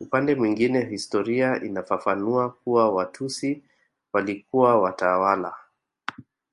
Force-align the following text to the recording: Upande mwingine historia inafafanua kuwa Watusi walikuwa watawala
Upande 0.00 0.34
mwingine 0.34 0.84
historia 0.84 1.62
inafafanua 1.62 2.50
kuwa 2.50 2.90
Watusi 2.92 3.62
walikuwa 4.12 4.80
watawala 4.80 5.54